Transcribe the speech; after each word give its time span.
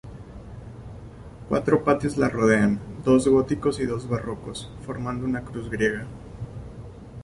Cuatro 1.47 1.83
patios 1.83 2.17
la 2.17 2.27
rodean, 2.27 2.79
dos 3.05 3.27
góticos 3.27 3.79
y 3.79 3.85
dos 3.85 4.09
barrocos, 4.09 4.73
formando 4.83 5.25
una 5.25 5.41
cruz 5.43 5.69
griega. 5.69 6.07